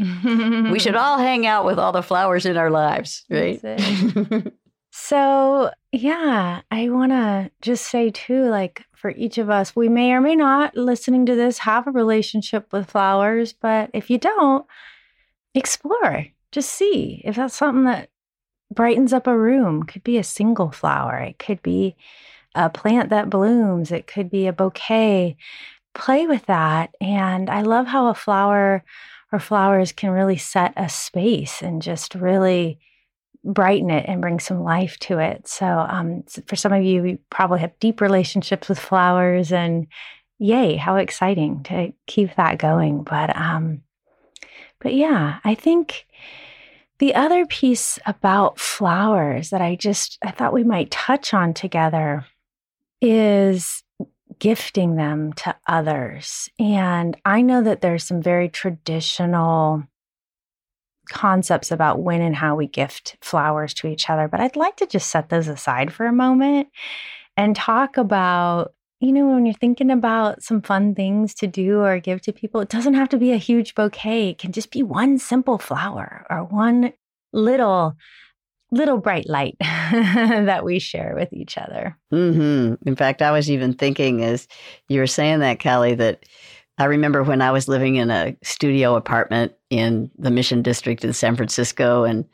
we 0.71 0.79
should 0.79 0.95
all 0.95 1.17
hang 1.17 1.45
out 1.45 1.65
with 1.65 1.79
all 1.79 1.91
the 1.91 2.03
flowers 2.03 2.45
in 2.45 2.57
our 2.57 2.69
lives, 2.69 3.25
right? 3.29 3.59
so, 4.97 5.71
yeah, 5.91 6.61
I 6.71 6.87
want 6.87 7.11
to 7.11 7.51
just 7.61 7.85
say 7.85 8.11
too, 8.11 8.45
like 8.45 8.85
for 8.95 9.09
each 9.11 9.37
of 9.37 9.49
us, 9.49 9.75
we 9.75 9.89
may 9.89 10.13
or 10.13 10.21
may 10.21 10.37
not, 10.37 10.77
listening 10.77 11.25
to 11.25 11.35
this, 11.35 11.57
have 11.59 11.85
a 11.85 11.91
relationship 11.91 12.71
with 12.71 12.89
flowers. 12.89 13.51
But 13.51 13.89
if 13.93 14.09
you 14.09 14.17
don't, 14.17 14.65
explore, 15.53 16.27
just 16.53 16.71
see 16.71 17.21
if 17.25 17.35
that's 17.35 17.55
something 17.55 17.83
that 17.83 18.09
brightens 18.73 19.11
up 19.11 19.27
a 19.27 19.37
room. 19.37 19.83
Could 19.83 20.05
be 20.05 20.17
a 20.17 20.23
single 20.23 20.71
flower, 20.71 21.17
it 21.17 21.39
could 21.39 21.61
be 21.61 21.97
a 22.55 22.69
plant 22.69 23.09
that 23.09 23.29
blooms, 23.29 23.91
it 23.91 24.07
could 24.07 24.29
be 24.29 24.47
a 24.47 24.53
bouquet. 24.53 25.35
Play 25.93 26.25
with 26.25 26.45
that. 26.45 26.95
And 27.01 27.49
I 27.49 27.63
love 27.63 27.87
how 27.87 28.07
a 28.07 28.15
flower 28.15 28.85
or 29.33 29.39
flowers 29.39 29.91
can 29.91 30.11
really 30.11 30.37
set 30.37 30.71
a 30.77 30.87
space 30.87 31.61
and 31.61 31.81
just 31.81 32.15
really 32.15 32.79
brighten 33.45 33.89
it 33.89 34.05
and 34.07 34.21
bring 34.21 34.39
some 34.39 34.63
life 34.63 34.97
to 34.99 35.19
it. 35.19 35.47
So, 35.47 35.65
um, 35.65 36.23
for 36.47 36.55
some 36.55 36.73
of 36.73 36.83
you, 36.83 37.05
you 37.05 37.19
probably 37.29 37.59
have 37.59 37.79
deep 37.79 38.01
relationships 38.01 38.67
with 38.67 38.79
flowers, 38.79 39.51
and 39.51 39.87
yay, 40.39 40.75
how 40.75 40.97
exciting 40.97 41.63
to 41.63 41.93
keep 42.07 42.35
that 42.35 42.57
going. 42.57 43.03
But, 43.03 43.35
um, 43.37 43.81
but 44.79 44.93
yeah, 44.93 45.39
I 45.43 45.55
think 45.55 46.05
the 46.99 47.15
other 47.15 47.45
piece 47.45 47.99
about 48.05 48.59
flowers 48.59 49.49
that 49.49 49.61
I 49.61 49.75
just 49.75 50.17
I 50.23 50.31
thought 50.31 50.53
we 50.53 50.63
might 50.63 50.91
touch 50.91 51.33
on 51.33 51.53
together 51.53 52.25
is 53.01 53.83
gifting 54.39 54.95
them 54.95 55.33
to 55.33 55.55
others. 55.67 56.49
And 56.59 57.15
I 57.25 57.41
know 57.41 57.63
that 57.63 57.81
there's 57.81 58.03
some 58.03 58.21
very 58.21 58.49
traditional 58.49 59.83
concepts 61.09 61.71
about 61.71 62.01
when 62.01 62.21
and 62.21 62.35
how 62.35 62.55
we 62.55 62.67
gift 62.67 63.17
flowers 63.21 63.73
to 63.75 63.87
each 63.87 64.09
other, 64.09 64.27
but 64.27 64.39
I'd 64.39 64.55
like 64.55 64.77
to 64.77 64.85
just 64.85 65.09
set 65.09 65.29
those 65.29 65.47
aside 65.47 65.93
for 65.93 66.05
a 66.05 66.13
moment 66.13 66.67
and 67.37 67.55
talk 67.55 67.97
about 67.97 68.73
you 69.01 69.11
know, 69.11 69.27
when 69.27 69.45
you're 69.45 69.53
thinking 69.53 69.91
about 69.91 70.41
some 70.41 70.61
fun 70.61 70.95
things 70.95 71.35
to 71.35 71.47
do 71.47 71.81
or 71.81 71.99
give 71.99 72.21
to 72.21 72.33
people, 72.33 72.61
it 72.61 72.69
doesn't 72.69 72.93
have 72.93 73.09
to 73.09 73.17
be 73.17 73.33
a 73.33 73.37
huge 73.37 73.75
bouquet. 73.75 74.29
It 74.29 74.37
can 74.37 74.51
just 74.51 74.71
be 74.71 74.83
one 74.83 75.19
simple 75.19 75.57
flower 75.57 76.25
or 76.29 76.45
one 76.45 76.93
little 77.33 77.95
little 78.71 78.97
bright 78.97 79.29
light 79.29 79.55
that 79.59 80.65
we 80.65 80.79
share 80.79 81.13
with 81.15 81.31
each 81.31 81.57
other. 81.57 81.97
Mm-hmm. 82.11 82.87
In 82.87 82.95
fact, 82.95 83.21
I 83.21 83.31
was 83.31 83.51
even 83.51 83.73
thinking 83.73 84.23
as 84.23 84.47
you 84.89 84.99
were 84.99 85.07
saying 85.07 85.39
that, 85.39 85.59
Kelly, 85.59 85.93
that 85.95 86.25
I 86.77 86.85
remember 86.85 87.23
when 87.23 87.41
I 87.41 87.51
was 87.51 87.67
living 87.67 87.95
in 87.95 88.11
a 88.11 88.35
studio 88.43 88.95
apartment 88.95 89.53
in 89.69 90.11
the 90.17 90.31
Mission 90.31 90.61
District 90.61 91.03
in 91.03 91.13
San 91.13 91.35
Francisco, 91.35 92.03
and 92.03 92.25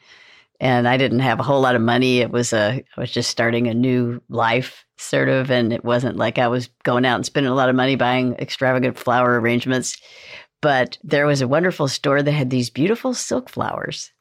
and 0.59 0.87
I 0.87 0.97
didn't 0.97 1.19
have 1.19 1.39
a 1.39 1.43
whole 1.43 1.61
lot 1.61 1.75
of 1.75 1.81
money. 1.81 2.19
It 2.19 2.31
was 2.31 2.53
a 2.53 2.83
I 2.97 2.99
was 2.99 3.11
just 3.11 3.29
starting 3.29 3.67
a 3.67 3.73
new 3.73 4.21
life, 4.29 4.85
sort 4.97 5.29
of, 5.29 5.51
and 5.51 5.71
it 5.71 5.83
wasn't 5.83 6.17
like 6.17 6.39
I 6.39 6.47
was 6.47 6.69
going 6.83 7.05
out 7.05 7.15
and 7.15 7.25
spending 7.25 7.51
a 7.51 7.55
lot 7.55 7.69
of 7.69 7.75
money 7.75 7.95
buying 7.95 8.33
extravagant 8.35 8.97
flower 8.97 9.39
arrangements. 9.39 9.97
But 10.61 10.97
there 11.03 11.25
was 11.25 11.41
a 11.41 11.47
wonderful 11.47 11.87
store 11.87 12.21
that 12.21 12.31
had 12.31 12.49
these 12.49 12.69
beautiful 12.69 13.13
silk 13.13 13.49
flowers, 13.49 14.11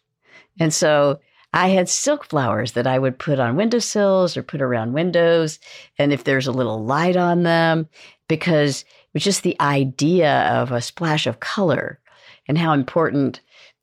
and 0.58 0.72
so 0.72 1.20
I 1.52 1.68
had 1.68 1.88
silk 1.88 2.26
flowers 2.26 2.72
that 2.72 2.86
I 2.86 2.98
would 2.98 3.18
put 3.18 3.40
on 3.40 3.56
windowsills 3.56 4.36
or 4.36 4.42
put 4.42 4.60
around 4.62 4.92
windows, 4.92 5.58
and 5.98 6.12
if 6.12 6.24
there's 6.24 6.46
a 6.46 6.52
little 6.52 6.84
light 6.84 7.16
on 7.16 7.42
them, 7.42 7.88
because 8.28 8.84
was 9.14 9.24
just 9.24 9.42
the 9.42 9.60
idea 9.60 10.42
of 10.50 10.72
a 10.72 10.80
splash 10.80 11.26
of 11.26 11.40
color 11.40 11.98
and 12.46 12.58
how 12.58 12.72
important 12.72 13.40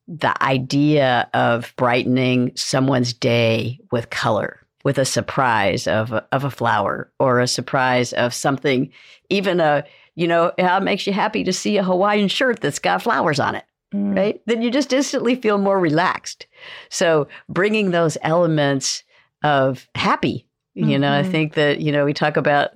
the 0.07 0.41
idea 0.41 1.29
of 1.33 1.73
brightening 1.75 2.51
someone's 2.55 3.13
day 3.13 3.79
with 3.91 4.09
color, 4.09 4.65
with 4.83 4.97
a 4.97 5.05
surprise 5.05 5.85
of 5.87 6.13
a, 6.13 6.25
of 6.31 6.43
a 6.43 6.51
flower 6.51 7.11
or 7.19 7.39
a 7.39 7.47
surprise 7.47 8.13
of 8.13 8.33
something, 8.33 8.89
even 9.29 9.59
a, 9.59 9.83
you 10.15 10.27
know, 10.27 10.53
how 10.59 10.77
it 10.77 10.83
makes 10.83 11.05
you 11.05 11.13
happy 11.13 11.43
to 11.43 11.51
see 11.51 11.77
a 11.77 11.83
Hawaiian 11.83 12.29
shirt 12.29 12.61
that's 12.61 12.79
got 12.79 13.01
flowers 13.01 13.39
on 13.39 13.55
it. 13.55 13.65
Mm. 13.93 14.15
Right. 14.15 14.41
Then 14.45 14.61
you 14.61 14.71
just 14.71 14.91
instantly 14.91 15.35
feel 15.35 15.57
more 15.57 15.79
relaxed. 15.79 16.45
So 16.89 17.27
bringing 17.47 17.91
those 17.91 18.17
elements 18.21 19.03
of 19.43 19.87
happy, 19.95 20.45
mm-hmm. 20.77 20.89
you 20.89 20.99
know, 20.99 21.11
I 21.11 21.21
mm-hmm. 21.21 21.31
think 21.31 21.53
that, 21.53 21.79
you 21.79 21.91
know, 21.91 22.05
we 22.05 22.13
talk 22.13 22.37
about 22.37 22.71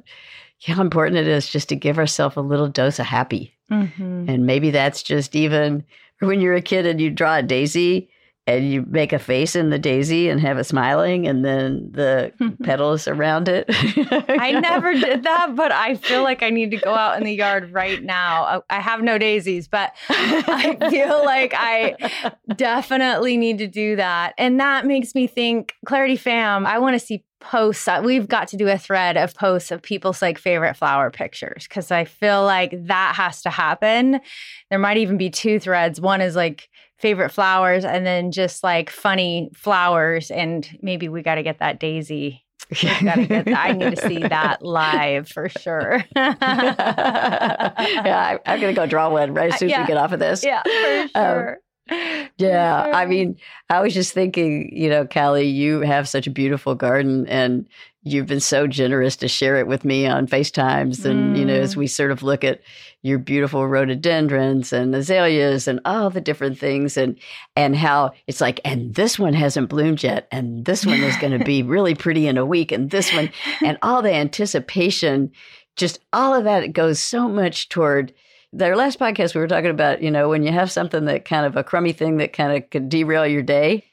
how 0.66 0.82
important 0.82 1.18
it 1.18 1.28
is 1.28 1.50
just 1.50 1.70
to 1.70 1.76
give 1.76 1.98
ourselves 1.98 2.36
a 2.36 2.42
little 2.42 2.68
dose 2.68 3.00
of 3.00 3.06
happy. 3.06 3.54
Mm-hmm. 3.72 4.26
And 4.28 4.46
maybe 4.46 4.70
that's 4.72 5.02
just 5.02 5.36
even 5.36 5.84
when 6.20 6.42
you're 6.42 6.56
a 6.56 6.62
kid 6.62 6.86
and 6.86 7.02
you 7.02 7.10
draw 7.10 7.38
a 7.38 7.44
daisy 7.44 8.10
and 8.48 8.72
you 8.72 8.84
make 8.88 9.14
a 9.14 9.20
face 9.20 9.56
in 9.56 9.70
the 9.70 9.78
daisy 9.78 10.28
and 10.28 10.40
have 10.42 10.58
it 10.58 10.64
smiling 10.64 11.28
and 11.28 11.46
then 11.46 11.90
the 11.92 12.34
petals 12.64 13.08
around 13.08 13.48
it. 13.48 13.66
I 13.70 14.52
never 14.62 14.94
did 14.94 15.24
that, 15.24 15.56
but 15.56 15.72
I 15.72 15.96
feel 15.96 16.24
like 16.24 16.42
I 16.42 16.50
need 16.50 16.72
to 16.72 16.78
go 16.78 16.94
out 16.94 17.18
in 17.18 17.24
the 17.24 17.34
yard 17.34 17.72
right 17.72 18.02
now. 18.02 18.64
I 18.70 18.80
have 18.80 19.02
no 19.02 19.18
daisies, 19.18 19.68
but 19.68 19.96
I 20.10 20.78
feel 20.90 21.24
like 21.24 21.54
I 21.56 22.34
definitely 22.56 23.38
need 23.38 23.60
to 23.60 23.68
do 23.68 23.96
that. 23.98 24.34
And 24.38 24.60
that 24.60 24.86
makes 24.86 25.14
me 25.14 25.28
think, 25.28 25.76
Clarity 25.86 26.18
Fam, 26.18 26.66
I 26.66 26.80
want 26.80 27.00
to 27.00 27.06
see 27.06 27.24
posts. 27.42 27.88
We've 28.04 28.28
got 28.28 28.48
to 28.50 28.58
do 28.58 28.68
a 28.68 28.78
thread 28.78 29.18
of 29.18 29.36
posts 29.36 29.72
of 29.72 29.82
people's 29.82 30.22
like 30.22 30.38
favorite 30.38 30.76
flower 30.76 31.12
pictures 31.12 31.68
because 31.68 31.92
I 31.92 32.06
feel 32.06 32.44
like 32.44 32.88
that 32.88 33.14
has 33.16 33.42
to 33.44 33.50
happen. 33.50 34.20
There 34.70 34.80
might 34.80 34.98
even 34.98 35.18
be 35.18 35.30
two 35.30 35.60
threads. 35.60 36.00
One 36.00 36.22
is 36.22 36.36
like 36.36 36.70
favorite 37.02 37.32
flowers, 37.32 37.84
and 37.84 38.06
then 38.06 38.32
just 38.32 38.64
like 38.64 38.90
funny 38.90 39.50
flowers. 39.56 40.32
And 40.32 40.68
maybe 40.82 41.10
we 41.10 41.22
got 41.22 41.36
to 41.36 41.44
get 41.44 41.60
that 41.60 41.80
daisy. 41.80 42.46
Get, 42.70 43.48
I 43.50 43.74
need 43.74 43.96
to 43.96 44.02
see 44.08 44.20
that 44.28 44.62
live 44.62 45.28
for 45.28 45.50
sure. 45.50 46.06
yeah, 46.16 46.38
I, 48.08 48.40
am 48.46 48.62
gonna 48.62 48.74
go 48.74 48.86
draw 48.86 49.10
one 49.10 49.34
right 49.34 49.52
as 49.54 49.60
soon 49.60 49.68
as 49.68 49.72
yeah. 49.72 49.82
we 49.82 49.88
get 49.88 49.98
off 49.98 50.14
of 50.14 50.20
this. 50.20 50.44
Yeah, 50.44 50.62
for 50.64 51.20
um, 51.20 51.26
sure. 51.26 51.50
Um, 51.50 51.56
yeah. 52.38 52.92
I 52.94 53.06
mean, 53.06 53.38
I 53.70 53.82
was 53.82 53.94
just 53.94 54.14
thinking, 54.14 54.76
you 54.76 54.90
know, 54.90 55.06
Callie, 55.06 55.48
you 55.48 55.82
have 55.82 56.08
such 56.08 56.28
a 56.28 56.32
beautiful 56.32 56.76
garden 56.76 57.28
and 57.28 57.66
you've 58.04 58.26
been 58.26 58.40
so 58.40 58.66
generous 58.66 59.16
to 59.18 59.28
share 59.28 59.58
it 59.58 59.68
with 59.68 59.86
me 59.86 60.08
on 60.08 60.28
FaceTimes. 60.28 61.06
And, 61.06 61.36
mm. 61.36 61.40
you 61.40 61.46
know, 61.46 61.54
as 61.54 61.76
mm. 61.76 61.78
we 61.78 61.88
sort 61.88 62.12
of 62.12 62.24
look 62.24 62.44
at 62.44 62.62
your 63.04 63.20
beautiful 63.20 63.68
rhododendrons 63.68 64.74
and 64.74 64.94
azaleas 64.94 65.68
and 65.68 65.80
all 65.86 66.10
the 66.10 66.22
different 66.22 66.58
things 66.58 66.98
and 66.98 67.18
and 67.56 67.76
how 67.76 68.12
it's 68.28 68.42
like, 68.42 68.60
and 68.64 68.94
this 68.96 69.18
one 69.18 69.34
hasn't 69.34 69.70
bloomed 69.70 70.04
yet, 70.04 70.28
and 70.32 70.66
this 70.66 70.86
one 70.86 71.02
is 71.02 71.18
going 71.18 71.38
to 71.38 71.44
be 71.44 71.64
really 71.64 71.96
pretty 71.96 72.28
in 72.28 72.38
a 72.38 72.46
week, 72.46 72.72
and 72.72 72.92
this 72.92 73.12
one, 73.14 73.32
and 73.64 73.78
all 73.82 74.02
the 74.02 74.14
anticipation, 74.14 75.32
just 75.76 76.00
all 76.14 76.34
of 76.34 76.44
that 76.44 76.74
goes 76.74 77.00
so 77.00 77.28
much 77.28 77.70
toward 77.70 78.14
their 78.54 78.76
last 78.76 79.00
podcast, 79.00 79.34
we 79.34 79.42
were 79.42 79.48
talking 79.48 79.70
about, 79.70 80.02
you 80.02 80.12
know, 80.12 80.30
when 80.30 80.44
you 80.44 80.52
have 80.52 80.72
something 80.72 81.06
that 81.06 81.26
kind 81.26 81.46
of 81.46 81.56
a 81.56 81.64
crummy 81.64 81.94
thing 81.94 82.18
that 82.18 82.34
kind 82.34 82.56
of 82.56 82.70
could 82.70 82.90
derail 82.90 83.26
your 83.26 83.44
day. 83.44 83.86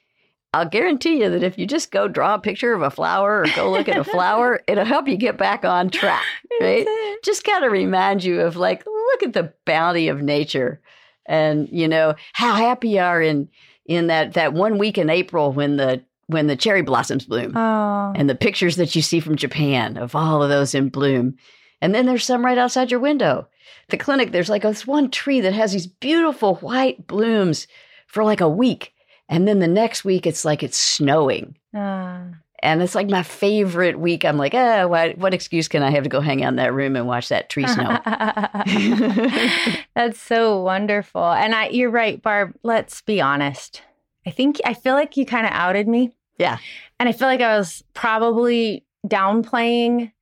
I'll 0.54 0.68
guarantee 0.68 1.20
you 1.20 1.30
that 1.30 1.42
if 1.42 1.58
you 1.58 1.66
just 1.66 1.90
go 1.90 2.08
draw 2.08 2.34
a 2.34 2.40
picture 2.40 2.72
of 2.72 2.80
a 2.80 2.90
flower 2.90 3.42
or 3.42 3.46
go 3.54 3.70
look 3.70 3.86
at 3.86 3.98
a 3.98 4.04
flower, 4.04 4.60
it'll 4.66 4.84
help 4.84 5.06
you 5.06 5.16
get 5.16 5.36
back 5.36 5.64
on 5.64 5.90
track, 5.90 6.24
right? 6.60 6.86
just 7.22 7.44
kind 7.44 7.64
of 7.64 7.70
remind 7.70 8.24
you 8.24 8.40
of 8.40 8.56
like, 8.56 8.84
look 8.86 9.22
at 9.22 9.34
the 9.34 9.52
bounty 9.66 10.08
of 10.08 10.22
nature 10.22 10.80
and, 11.26 11.68
you 11.70 11.86
know, 11.86 12.14
how 12.32 12.54
happy 12.54 12.90
you 12.90 13.00
are 13.00 13.20
in 13.20 13.48
in 13.84 14.06
that 14.08 14.34
that 14.34 14.52
one 14.52 14.78
week 14.78 14.98
in 14.98 15.10
April 15.10 15.52
when 15.52 15.76
the 15.76 16.02
when 16.26 16.46
the 16.46 16.56
cherry 16.56 16.82
blossoms 16.82 17.24
bloom 17.24 17.56
oh. 17.56 18.12
and 18.14 18.28
the 18.28 18.34
pictures 18.34 18.76
that 18.76 18.94
you 18.94 19.02
see 19.02 19.20
from 19.20 19.36
Japan 19.36 19.96
of 19.96 20.14
all 20.14 20.42
of 20.42 20.50
those 20.50 20.74
in 20.74 20.88
bloom. 20.88 21.36
And 21.80 21.94
then 21.94 22.06
there's 22.06 22.24
some 22.24 22.44
right 22.44 22.58
outside 22.58 22.90
your 22.90 23.00
window 23.00 23.48
the 23.88 23.96
clinic, 23.96 24.32
there's 24.32 24.48
like 24.48 24.62
this 24.62 24.86
one 24.86 25.10
tree 25.10 25.40
that 25.40 25.52
has 25.52 25.72
these 25.72 25.86
beautiful 25.86 26.56
white 26.56 27.06
blooms 27.06 27.66
for 28.06 28.24
like 28.24 28.40
a 28.40 28.48
week. 28.48 28.92
And 29.28 29.46
then 29.46 29.58
the 29.58 29.68
next 29.68 30.04
week, 30.04 30.26
it's 30.26 30.44
like 30.44 30.62
it's 30.62 30.78
snowing. 30.78 31.56
Uh. 31.74 32.24
And 32.60 32.82
it's 32.82 32.94
like 32.94 33.08
my 33.08 33.22
favorite 33.22 34.00
week. 34.00 34.24
I'm 34.24 34.36
like, 34.36 34.54
oh, 34.54 34.88
what, 34.88 35.16
what 35.18 35.32
excuse 35.32 35.68
can 35.68 35.82
I 35.82 35.90
have 35.90 36.02
to 36.02 36.08
go 36.08 36.20
hang 36.20 36.42
out 36.42 36.48
in 36.48 36.56
that 36.56 36.74
room 36.74 36.96
and 36.96 37.06
watch 37.06 37.28
that 37.28 37.50
tree 37.50 37.66
snow? 37.66 38.00
That's 39.94 40.20
so 40.20 40.60
wonderful. 40.60 41.24
And 41.24 41.54
I, 41.54 41.68
you're 41.68 41.90
right, 41.90 42.20
Barb. 42.20 42.54
Let's 42.64 43.00
be 43.02 43.20
honest. 43.20 43.82
I 44.26 44.30
think 44.30 44.60
I 44.64 44.74
feel 44.74 44.94
like 44.94 45.16
you 45.16 45.24
kind 45.24 45.46
of 45.46 45.52
outed 45.52 45.86
me. 45.86 46.10
Yeah. 46.38 46.58
And 46.98 47.08
I 47.08 47.12
feel 47.12 47.28
like 47.28 47.40
I 47.40 47.56
was 47.56 47.84
probably 47.94 48.84
downplaying 49.06 50.12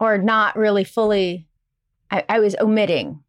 or 0.00 0.18
not 0.18 0.56
really 0.56 0.84
fully, 0.84 1.47
I, 2.10 2.24
I 2.28 2.40
was 2.40 2.56
omitting 2.60 3.22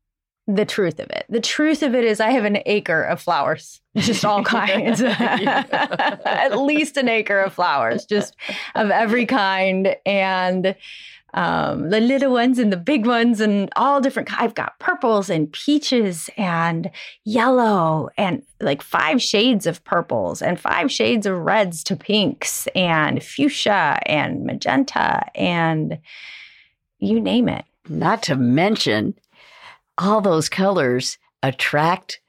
the 0.48 0.66
truth 0.66 1.00
of 1.00 1.10
it. 1.12 1.26
The 1.30 1.42
truth 1.42 1.84
of 1.84 1.94
it 1.94 2.04
is, 2.04 2.20
I 2.20 2.32
have 2.32 2.46
an 2.46 2.60
acre 2.66 3.04
of 3.04 3.22
flowers, 3.22 3.82
just 3.98 4.26
all 4.26 4.44
kinds, 4.44 5.02
at 5.04 6.60
least 6.60 6.98
an 6.98 7.08
acre 7.08 7.40
of 7.40 7.54
flowers, 7.54 8.06
just 8.06 8.36
of 8.74 8.90
every 8.90 9.26
kind. 9.26 9.96
And 10.06 10.76
um, 11.34 11.90
the 11.90 12.00
little 12.00 12.32
ones 12.32 12.58
and 12.58 12.74
the 12.74 12.78
big 12.78 13.06
ones 13.06 13.40
and 13.40 13.70
all 13.76 14.02
different. 14.02 14.30
I've 14.42 14.56
got 14.56 14.80
purples 14.80 15.30
and 15.30 15.52
peaches 15.52 16.30
and 16.38 16.90
yellow 17.24 18.10
and 18.18 18.44
like 18.60 18.82
five 18.82 19.22
shades 19.22 19.68
of 19.68 19.84
purples 19.84 20.42
and 20.42 20.60
five 20.60 20.92
shades 20.92 21.26
of 21.26 21.38
reds 21.38 21.84
to 21.86 21.96
pinks 21.96 22.68
and 22.76 23.24
fuchsia 23.24 24.00
and 24.06 24.44
magenta 24.44 25.26
and 25.36 26.00
you 26.98 27.20
name 27.20 27.48
it. 27.48 27.66
Not 27.88 28.24
to 28.24 28.36
mention, 28.36 29.16
all 29.98 30.22
those 30.22 30.50
colors 30.50 31.18
attract 31.44 32.20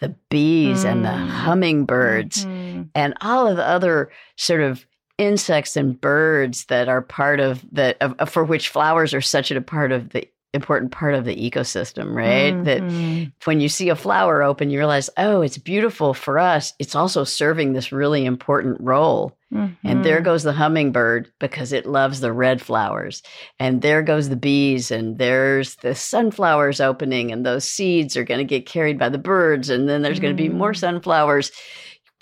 the 0.00 0.14
bees 0.30 0.84
mm. 0.84 0.92
and 0.92 1.04
the 1.04 1.10
mm. 1.10 1.28
hummingbirds 1.28 2.44
mm-hmm. 2.44 2.82
and 2.94 3.14
all 3.20 3.46
of 3.46 3.56
the 3.56 3.66
other 3.66 4.10
sort 4.36 4.62
of 4.62 4.86
insects 5.18 5.76
and 5.76 6.00
birds 6.00 6.64
that 6.66 6.88
are 6.88 7.02
part 7.02 7.40
of 7.40 7.64
the 7.70 7.94
of, 8.00 8.30
for 8.30 8.42
which 8.42 8.70
flowers 8.70 9.12
are 9.12 9.20
such 9.20 9.50
a 9.50 9.60
part 9.60 9.92
of 9.92 10.10
the 10.10 10.26
important 10.52 10.92
part 10.92 11.14
of 11.14 11.24
the 11.24 11.50
ecosystem, 11.50 12.14
right? 12.14 12.52
Mm-hmm. 12.52 12.64
That 12.64 13.32
when 13.44 13.60
you 13.60 13.68
see 13.68 13.88
a 13.88 13.96
flower 13.96 14.42
open, 14.42 14.70
you 14.70 14.78
realize, 14.78 15.10
oh, 15.16 15.42
it's 15.42 15.58
beautiful 15.58 16.14
for 16.14 16.38
us. 16.38 16.72
It's 16.78 16.94
also 16.94 17.24
serving 17.24 17.72
this 17.72 17.92
really 17.92 18.24
important 18.24 18.78
role. 18.80 19.36
Mm-hmm. 19.52 19.86
And 19.86 20.04
there 20.04 20.20
goes 20.20 20.42
the 20.42 20.52
hummingbird 20.52 21.32
because 21.38 21.72
it 21.72 21.86
loves 21.86 22.20
the 22.20 22.32
red 22.32 22.62
flowers. 22.62 23.22
And 23.58 23.82
there 23.82 24.02
goes 24.02 24.28
the 24.28 24.36
bees, 24.36 24.90
and 24.90 25.18
there's 25.18 25.76
the 25.76 25.94
sunflowers 25.94 26.80
opening, 26.80 27.32
and 27.32 27.44
those 27.44 27.64
seeds 27.64 28.16
are 28.16 28.24
going 28.24 28.38
to 28.38 28.44
get 28.44 28.66
carried 28.66 28.98
by 28.98 29.08
the 29.08 29.18
birds. 29.18 29.70
And 29.70 29.88
then 29.88 30.02
there's 30.02 30.16
mm-hmm. 30.16 30.24
going 30.24 30.36
to 30.36 30.42
be 30.42 30.48
more 30.48 30.72
mm. 30.72 30.78
sunflowers 30.78 31.50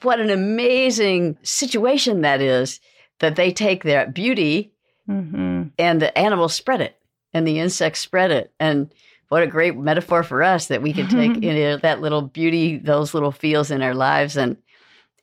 what 0.03 0.21
an 0.21 0.31
amazing 0.31 1.39
situation 1.43 2.23
that 2.23 2.41
is 2.41 2.81
that 3.21 3.37
they 3.37 3.53
take 3.53 3.83
their 3.83 4.07
beauty 4.07 4.73
mm-hmm. 5.09 5.65
and 5.79 6.03
the 6.03 6.17
animals 6.17 6.55
spread 6.55 6.81
it 6.81 6.97
and 7.33 7.47
the 7.47 7.59
insects 7.59 8.01
spread 8.01 8.31
it. 8.31 8.53
And 8.59 8.93
what 9.29 9.43
a 9.43 9.47
great 9.47 9.77
metaphor 9.77 10.23
for 10.23 10.43
us 10.43 10.67
that 10.67 10.83
we 10.83 10.93
can 10.93 11.09
take 11.09 11.37
you 11.43 11.53
know, 11.53 11.77
that 11.79 12.01
little 12.01 12.23
beauty, 12.23 12.79
those 12.79 13.15
little 13.15 13.33
feels 13.33 13.71
in 13.71 13.83
our 13.83 13.95
lives 13.95 14.37
and 14.37 14.57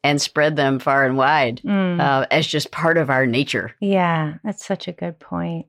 and 0.03 0.21
spread 0.21 0.55
them 0.55 0.77
far 0.77 1.03
and 1.03 1.17
wide 1.17 1.62
mm. 1.65 2.00
uh, 2.00 2.27
as 2.29 2.45
just 2.45 2.69
part 2.69 2.95
of 2.95 3.09
our 3.09 3.25
nature. 3.25 3.74
Yeah, 3.79 4.35
that's 4.43 4.63
such 4.63 4.88
a 4.88 4.91
good 4.91 5.17
point. 5.17 5.65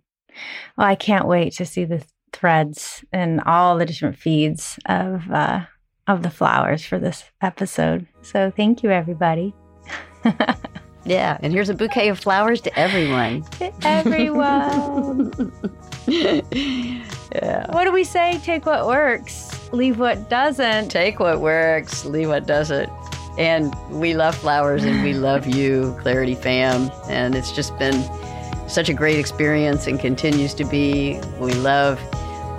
Well, 0.77 0.87
I 0.87 0.95
can't 0.95 1.27
wait 1.27 1.55
to 1.55 1.65
see 1.65 1.87
the 1.87 2.05
threads 2.35 3.03
and 3.15 3.41
all 3.47 3.79
the 3.79 3.87
different 3.87 4.19
feeds 4.19 4.79
of 4.85 5.31
uh, 5.31 5.65
of 6.07 6.23
the 6.23 6.31
flowers 6.31 6.85
for 6.85 6.99
this 6.99 7.25
episode. 7.41 8.07
So 8.21 8.53
thank 8.55 8.83
you, 8.83 8.91
everybody. 8.91 9.55
yeah, 11.07 11.39
and 11.41 11.53
here's 11.53 11.69
a 11.69 11.75
bouquet 11.75 12.09
of 12.09 12.19
flowers 12.19 12.61
to 12.63 12.79
everyone. 12.79 13.43
To 13.59 13.73
everyone. 13.85 15.53
yeah. 16.07 16.43
What 17.73 17.85
do 17.85 17.93
we 17.93 18.05
say? 18.05 18.41
Take 18.43 18.65
what 18.65 18.87
works, 18.87 19.71
leave 19.73 19.99
what 19.99 20.31
doesn't. 20.31 20.89
Take 20.89 21.21
what 21.21 21.41
works, 21.41 22.05
leave 22.05 22.29
what 22.29 22.47
doesn't. 22.47 22.89
And 23.39 23.75
we 23.91 24.15
love 24.15 24.35
flowers 24.35 24.85
and 24.85 25.03
we 25.03 25.13
love 25.13 25.47
you, 25.57 25.95
Clarity 26.01 26.35
Fam. 26.35 26.91
And 27.09 27.35
it's 27.35 27.53
just 27.53 27.77
been 27.79 28.03
such 28.69 28.89
a 28.89 28.95
great 28.95 29.19
experience 29.19 29.87
and 29.87 30.01
continues 30.01 30.55
to 30.55 30.65
be. 30.65 31.21
We 31.39 31.53
love 31.53 32.01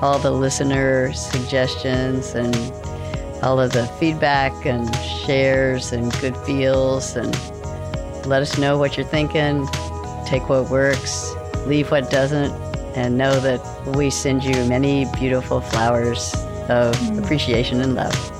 all 0.01 0.19
the 0.19 0.31
listener 0.31 1.11
suggestions 1.13 2.35
and 2.35 2.55
all 3.43 3.59
of 3.59 3.71
the 3.71 3.87
feedback 3.99 4.65
and 4.65 4.95
shares 5.25 5.91
and 5.91 6.11
good 6.19 6.37
feels 6.37 7.15
and 7.15 7.35
let 8.27 8.41
us 8.41 8.57
know 8.57 8.77
what 8.77 8.97
you're 8.97 9.05
thinking. 9.05 9.67
Take 10.25 10.49
what 10.49 10.69
works, 10.69 11.33
leave 11.65 11.89
what 11.89 12.09
doesn't, 12.11 12.51
and 12.95 13.17
know 13.17 13.39
that 13.39 13.61
we 13.95 14.09
send 14.09 14.43
you 14.43 14.53
many 14.65 15.05
beautiful 15.17 15.61
flowers 15.61 16.33
of 16.69 16.95
mm. 16.95 17.23
appreciation 17.23 17.79
and 17.79 17.95
love. 17.95 18.36